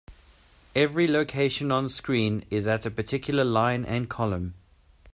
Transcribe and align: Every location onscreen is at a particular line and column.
Every 0.75 1.07
location 1.07 1.67
onscreen 1.67 2.43
is 2.49 2.65
at 2.65 2.87
a 2.87 2.89
particular 2.89 3.43
line 3.45 3.85
and 3.85 4.09
column. 4.09 4.55